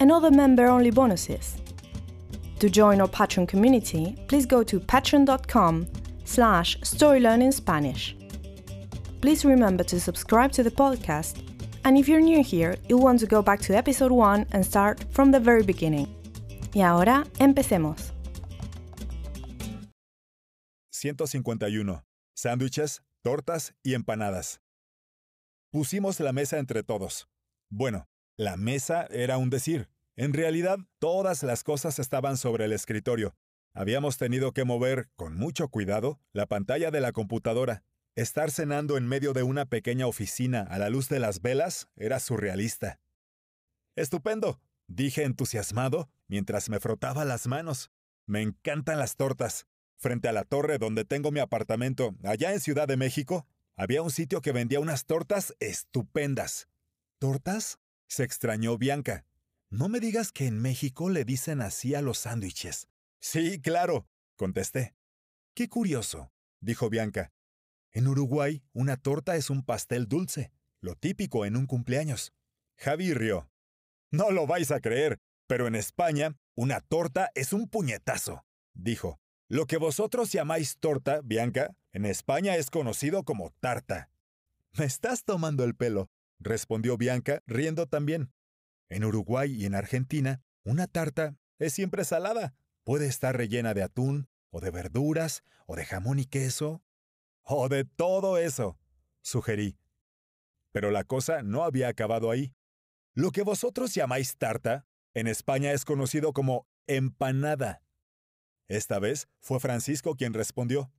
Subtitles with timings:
[0.00, 1.56] and other member-only bonuses.
[2.60, 5.86] To join our Patreon community, please go to patreon.com
[6.24, 8.14] slash storylearningspanish.
[9.20, 11.42] Please remember to subscribe to the podcast,
[11.84, 15.04] and if you're new here, you'll want to go back to episode 1 and start
[15.10, 16.08] from the very beginning.
[16.74, 18.12] Y ahora, empecemos.
[20.90, 22.02] 151.
[22.34, 24.60] Sándwiches, tortas y empanadas.
[25.70, 27.28] Pusimos la mesa entre todos.
[27.70, 29.88] Bueno, la mesa era un decir.
[30.16, 33.36] En realidad, todas las cosas estaban sobre el escritorio.
[33.74, 37.82] Habíamos tenido que mover, con mucho cuidado, la pantalla de la computadora.
[38.14, 42.20] Estar cenando en medio de una pequeña oficina a la luz de las velas era
[42.20, 43.00] surrealista.
[43.96, 47.90] Estupendo, dije entusiasmado mientras me frotaba las manos.
[48.26, 49.66] Me encantan las tortas.
[49.96, 53.46] Frente a la torre donde tengo mi apartamento, allá en Ciudad de México,
[53.76, 56.68] había un sitio que vendía unas tortas estupendas.
[57.18, 57.78] ¿Tortas?
[58.14, 59.26] Se extrañó Bianca.
[59.70, 62.88] No me digas que en México le dicen así a los sándwiches.
[63.20, 64.94] Sí, claro, contesté.
[65.52, 67.32] Qué curioso, dijo Bianca.
[67.90, 72.32] En Uruguay, una torta es un pastel dulce, lo típico en un cumpleaños.
[72.76, 73.50] Javi rió.
[74.12, 79.18] No lo vais a creer, pero en España, una torta es un puñetazo, dijo.
[79.48, 84.08] Lo que vosotros llamáis torta, Bianca, en España es conocido como tarta.
[84.72, 88.32] Me estás tomando el pelo, respondió Bianca, riendo también.
[88.88, 92.54] En Uruguay y en Argentina, una tarta es siempre salada.
[92.84, 96.82] Puede estar rellena de atún, o de verduras, o de jamón y queso,
[97.42, 98.78] o de todo eso,
[99.22, 99.78] sugerí.
[100.72, 102.54] Pero la cosa no había acabado ahí.
[103.14, 107.82] Lo que vosotros llamáis tarta, en España es conocido como empanada.
[108.68, 110.92] Esta vez fue Francisco quien respondió.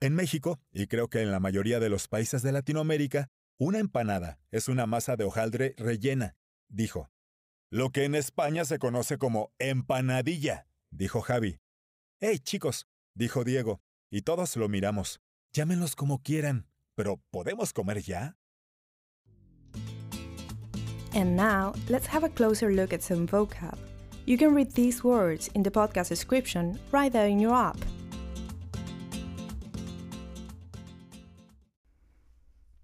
[0.00, 4.38] En México, y creo que en la mayoría de los países de Latinoamérica, una empanada
[4.50, 6.36] es una masa de hojaldre rellena,
[6.68, 7.10] dijo.
[7.70, 11.60] Lo que en España se conoce como empanadilla, dijo Javi.
[12.20, 12.86] ¡Hey, chicos!
[13.14, 15.20] dijo Diego, y todos lo miramos.
[15.52, 16.66] Llámenlos como quieran,
[16.96, 18.36] pero ¿podemos comer ya?
[21.14, 23.78] And now, let's have a closer look at some vocab.
[24.26, 27.76] You can read these words in the podcast description right there in your app.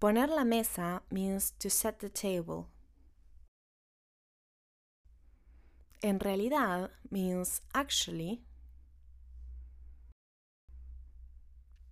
[0.00, 2.68] Poner la mesa means to set the table.
[6.02, 8.40] En realidad means actually.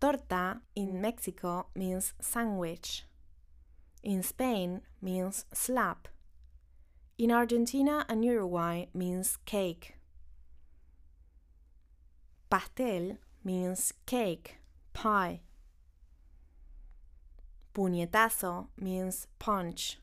[0.01, 3.05] Torta in Mexico means sandwich.
[4.03, 6.09] In Spain means slab.
[7.19, 9.97] In Argentina and Uruguay means cake.
[12.49, 14.57] Pastel means cake,
[14.95, 15.41] pie.
[17.79, 20.01] Puñetazo means punch.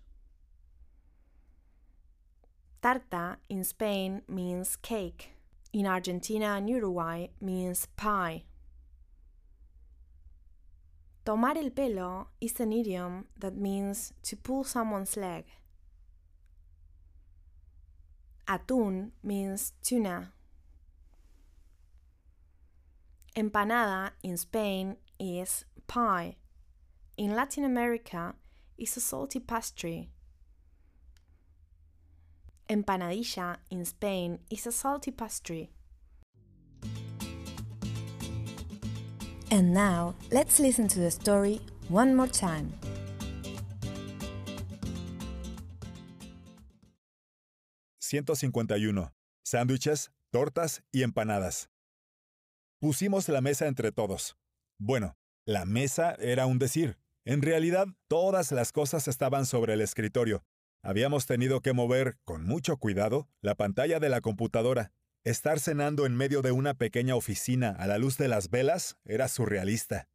[2.81, 5.34] Tarta in Spain means cake.
[5.74, 8.44] In Argentina and Uruguay means pie.
[11.25, 15.44] Tomar el pelo is an idiom that means to pull someone's leg.
[18.47, 20.31] Atún means tuna.
[23.35, 26.38] Empanada in Spain is pie.
[27.17, 28.35] In Latin America
[28.78, 30.09] is a salty pastry.
[32.67, 35.70] Empanadilla in Spain is a salty pastry.
[39.50, 42.73] And now, let's listen to the story one more time.
[48.02, 49.09] «151.
[49.46, 51.70] Sándwiches, tortas y empanadas.
[52.82, 54.35] Pusimos la mesa entre todos.
[54.78, 55.16] Bueno,
[55.46, 56.97] la mesa era un decir.
[57.25, 60.45] En realidad, todas las cosas estaban sobre el escritorio.
[60.83, 64.91] Habíamos tenido que mover, con mucho cuidado, la pantalla de la computadora.
[65.23, 69.27] Estar cenando en medio de una pequeña oficina a la luz de las velas era
[69.27, 70.07] surrealista.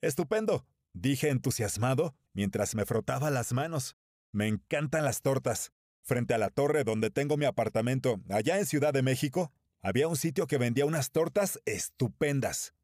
[0.00, 3.96] Estupendo, dije entusiasmado mientras me frotaba las manos.
[4.30, 5.72] Me encantan las tortas.
[6.02, 10.16] Frente a la torre donde tengo mi apartamento, allá en Ciudad de México, había un
[10.16, 12.74] sitio que vendía unas tortas estupendas.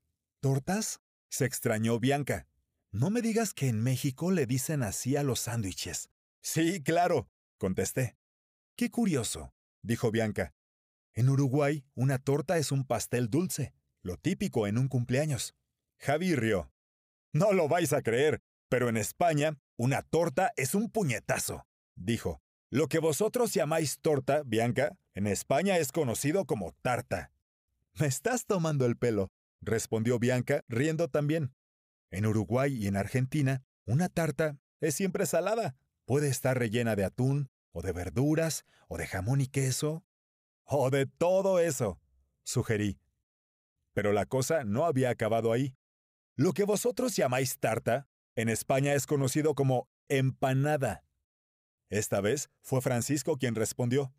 [0.40, 1.00] ¿Tortas?
[1.28, 2.48] se extrañó Bianca.
[2.90, 6.10] No me digas que en México le dicen así a los sándwiches.
[6.40, 8.16] Sí, claro, contesté.
[8.76, 9.52] Qué curioso,
[9.82, 10.54] dijo Bianca.
[11.12, 15.54] En Uruguay, una torta es un pastel dulce, lo típico en un cumpleaños.
[15.98, 16.72] Javi rió.
[17.32, 18.40] No lo vais a creer,
[18.70, 22.40] pero en España, una torta es un puñetazo, dijo.
[22.70, 27.32] Lo que vosotros llamáis torta, Bianca, en España es conocido como tarta.
[27.98, 29.28] Me estás tomando el pelo,
[29.60, 31.52] respondió Bianca, riendo también.
[32.10, 35.76] En Uruguay y en Argentina, una tarta es siempre salada.
[36.04, 40.04] Puede estar rellena de atún, o de verduras, o de jamón y queso,
[40.64, 42.00] o de todo eso,
[42.44, 43.00] sugerí.
[43.92, 45.74] Pero la cosa no había acabado ahí.
[46.36, 51.04] Lo que vosotros llamáis tarta, en España es conocido como empanada.
[51.90, 54.14] Esta vez fue Francisco quien respondió.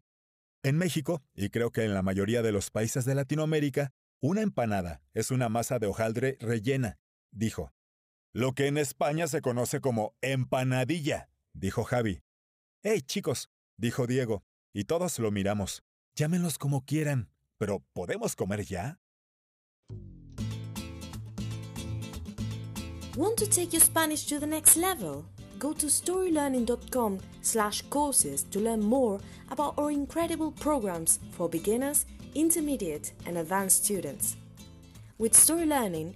[0.64, 5.02] En México, y creo que en la mayoría de los países de Latinoamérica, una empanada
[5.14, 7.00] es una masa de hojaldre rellena,
[7.32, 7.72] dijo.
[8.34, 12.22] Lo que en España se conoce como empanadilla, dijo Javi.
[12.84, 13.50] ¡Hey, chicos!
[13.78, 15.82] dijo Diego, y todos lo miramos.
[16.16, 19.00] Llámenlos como quieran, pero ¿podemos comer ya?
[23.18, 25.26] Want to take your Spanish to the next level?
[25.58, 32.06] Go to storylearning.com slash courses to learn more about our incredible programs for beginners,
[32.36, 34.38] intermediate, and advanced students.
[35.18, 36.16] With Story Learning,